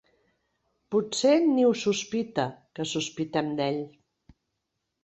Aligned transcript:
Potser 0.95 1.33
ni 1.51 1.67
ho 1.67 1.75
sospita, 1.83 2.47
que 2.81 2.89
sospitem 2.97 3.57
d'ell. 3.63 3.83